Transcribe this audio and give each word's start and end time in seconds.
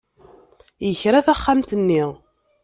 Yekra 0.87 1.19
taxxamt-nni. 1.25 2.03